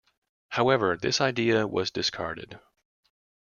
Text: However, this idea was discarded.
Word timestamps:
However, 0.49 0.97
this 0.97 1.21
idea 1.21 1.67
was 1.67 1.91
discarded. 1.91 2.59